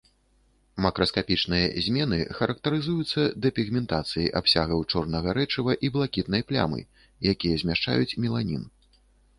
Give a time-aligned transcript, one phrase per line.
[0.83, 6.81] Макраскапічныя змены характарызуюцца дэпігментацыяй абсягаў чорнага рэчыва і блакітнай плямы,
[7.35, 8.63] якія змяшчаюць меланін.